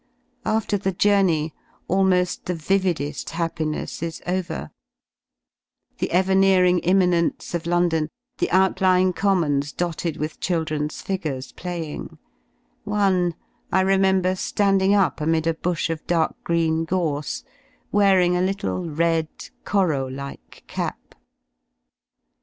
[0.47, 1.53] After the journey
[1.87, 4.71] almoil the vivide^ happiness is over:
[5.99, 8.09] the evernearing imminence of London,
[8.39, 12.17] the out lying commons dotted with children's figures playing,
[12.83, 13.35] one
[13.71, 17.43] I remember landing up amid a bush of dark green gorse,
[17.91, 19.27] wearing a little red
[19.65, 21.13] Corot like cap.